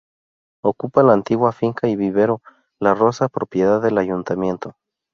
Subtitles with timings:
[0.63, 2.41] Ocupa la antigua finca y vivero
[2.79, 4.75] "La Rosa", propiedad del ayuntamiento.